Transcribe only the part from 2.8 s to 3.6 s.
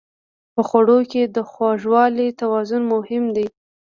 مهم دی.